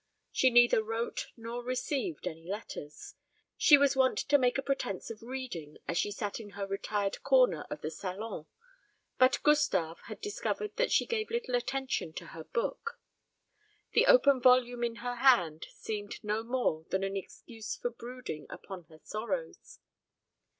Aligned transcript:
She 0.31 0.49
neither 0.49 0.81
wrote 0.83 1.27
nor 1.37 1.61
received 1.63 2.25
any 2.25 2.47
letters. 2.49 3.13
She 3.55 3.77
was 3.77 3.95
wont 3.95 4.17
to 4.17 4.39
make 4.39 4.57
a 4.57 4.63
pretence 4.63 5.11
of 5.11 5.21
reading 5.21 5.77
as 5.87 5.95
she 5.95 6.09
sat 6.11 6.39
in 6.39 6.49
her 6.57 6.65
retired 6.65 7.21
corner 7.21 7.67
of 7.69 7.81
the 7.81 7.91
salon; 7.91 8.47
but 9.19 9.37
Gustave 9.43 9.99
had 10.05 10.19
discovered 10.19 10.75
that 10.77 10.91
she 10.91 11.05
gave 11.05 11.29
little 11.29 11.53
attention 11.53 12.13
to 12.13 12.25
her 12.33 12.45
book. 12.45 12.99
The 13.91 14.07
open 14.07 14.41
volume 14.41 14.83
in 14.83 14.95
her 15.05 15.17
hand 15.17 15.67
seemed 15.71 16.23
no 16.23 16.41
more 16.41 16.83
than 16.89 17.03
an 17.03 17.15
excuse 17.15 17.75
for 17.75 17.91
brooding 17.91 18.47
upon 18.49 18.85
her 18.85 18.97
sorrows. 19.03 19.77